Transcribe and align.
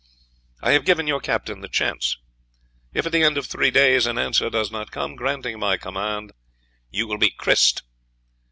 I 0.63 0.71
have 0.71 0.83
given 0.83 1.05
your 1.05 1.19
captain 1.19 1.61
the 1.61 1.67
chance. 1.67 2.17
If, 2.91 3.05
at 3.05 3.11
the 3.11 3.21
end 3.23 3.37
of 3.37 3.45
three 3.45 3.69
days, 3.69 4.07
an 4.07 4.17
answer 4.17 4.49
does 4.49 4.71
not 4.71 4.89
come 4.89 5.15
granting 5.15 5.59
my 5.59 5.77
command, 5.77 6.31
you 6.89 7.05
will 7.05 7.19
be 7.19 7.29
krised. 7.29 7.83